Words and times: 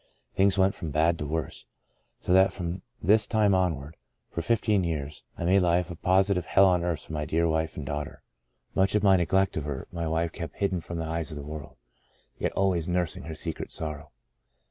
Things 0.35 0.57
went 0.57 0.73
from 0.73 0.89
bad 0.89 1.19
to 1.19 1.27
worse, 1.27 1.67
so 2.19 2.33
that 2.33 2.51
from 2.51 2.81
this 3.03 3.27
time 3.27 3.53
onward, 3.53 3.97
for 4.31 4.41
fifteen 4.41 4.83
years, 4.83 5.23
I 5.37 5.45
made 5.45 5.59
life 5.59 5.91
a 5.91 5.95
positive 5.95 6.47
hell 6.47 6.65
on 6.65 6.83
earth 6.83 7.01
for 7.01 7.13
my 7.13 7.23
dear 7.23 7.47
wife 7.47 7.77
and 7.77 7.85
daughter. 7.85 8.23
Much 8.73 8.95
of 8.95 9.03
my 9.03 9.15
neglect 9.17 9.57
of 9.57 9.63
her 9.65 9.87
my 9.91 10.07
wife 10.07 10.31
kept 10.31 10.55
hidden 10.55 10.81
from 10.81 10.97
the 10.97 11.05
eyes 11.05 11.29
of 11.29 11.37
the 11.37 11.43
world, 11.45 11.75
yet 12.39 12.51
always 12.53 12.87
nursing 12.87 13.25
her 13.25 13.35
secret 13.35 13.71
sorrow. 13.71 14.09